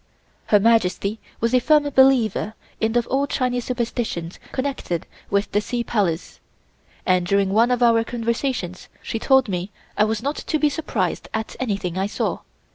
Her 0.47 0.59
Majesty 0.59 1.19
was 1.39 1.53
a 1.53 1.59
firm 1.59 1.87
believer 1.91 2.55
in 2.79 2.93
the 2.93 3.05
old 3.07 3.29
Chinese 3.29 3.65
superstitions 3.65 4.39
connected 4.51 5.05
with 5.29 5.51
the 5.51 5.61
Sea 5.61 5.83
Palace, 5.83 6.39
and 7.05 7.23
during 7.23 7.49
one 7.53 7.69
of 7.69 7.83
our 7.83 8.03
conversations 8.03 8.87
she 9.03 9.19
told 9.19 9.47
me 9.47 9.69
I 9.95 10.05
was 10.05 10.23
not 10.23 10.37
to 10.37 10.57
be 10.57 10.69
surprised 10.69 11.29
at 11.35 11.55
anything 11.59 11.99
I 11.99 12.07
saw. 12.07 12.39